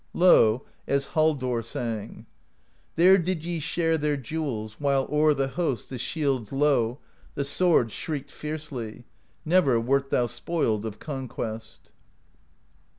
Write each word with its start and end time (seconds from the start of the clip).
Lowe, 0.15 0.65
as 0.87 1.09
Haldorr 1.13 1.61
sang: 1.63 2.25
There 2.95 3.19
did 3.19 3.45
ye 3.45 3.59
share 3.59 3.99
their 3.99 4.17
jewels, 4.17 4.77
While 4.79 5.07
o'er 5.11 5.35
the 5.35 5.49
host 5.49 5.91
the 5.91 5.99
Shield's 5.99 6.51
Lowe, 6.51 6.97
The 7.35 7.45
sword, 7.45 7.91
shrieked 7.91 8.31
fiercely: 8.31 9.03
never 9.45 9.79
Wert 9.79 10.09
thou 10.09 10.25
spoiled 10.25 10.87
of 10.87 10.97
conquest. 10.97 11.91